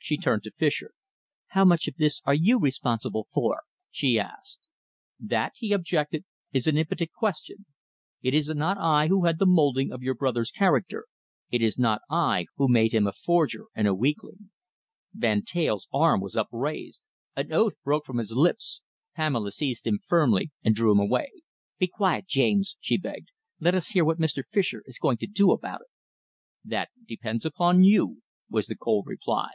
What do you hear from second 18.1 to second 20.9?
his lips. Pamela seized him firmly and drew